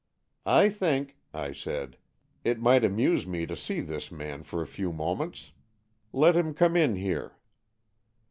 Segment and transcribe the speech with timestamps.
[0.63, 1.95] "I think," I said,"
[2.43, 5.51] it might amuse me to see this man for a few moments.
[6.11, 7.37] Let him come in here."